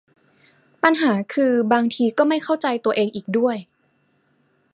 [0.83, 3.57] ปัญหาคือบางทีก็ไม่เข้าใจตัวเองอีกด้วย